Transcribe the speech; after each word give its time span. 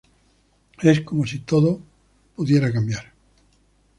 Es 0.81 1.01
como 1.01 1.27
si 1.27 1.41
todo 1.41 1.79
podría 2.35 2.73
cambiar". 2.73 3.13